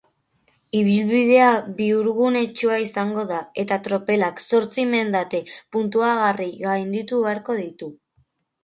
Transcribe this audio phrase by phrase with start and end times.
[0.77, 1.49] Ibilbidea
[1.81, 5.45] bihurgunetsua izango da eta tropelak zortzi mendate
[5.77, 7.95] puntuagarri gainditu beharko ditu.